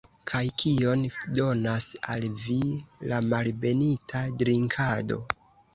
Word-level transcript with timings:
Kaj 0.29 0.39
kion 0.61 1.03
donas 1.41 1.91
al 2.15 2.27
vi 2.47 2.59
la 3.13 3.21
malbenita 3.29 4.27
drinkado? 4.43 5.25